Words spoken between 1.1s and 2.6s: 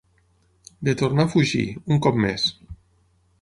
a fugir, un cop més.